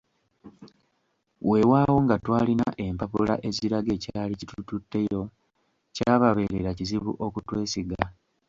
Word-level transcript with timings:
"Weewaawo 1.49 1.97
nga 2.05 2.15
twalina 2.23 2.67
empapula 2.85 3.33
eziraga 3.47 3.91
ekyali 3.97 4.33
kitututteyo, 4.39 5.21
kyababeerera 5.95 6.71
kizibu 6.77 7.11
okutwesiga." 7.25 8.01